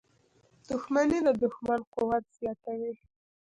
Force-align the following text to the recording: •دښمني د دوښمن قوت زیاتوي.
•دښمني 0.67 1.19
د 1.25 1.29
دوښمن 1.41 1.79
قوت 1.93 2.23
زیاتوي. 2.39 2.93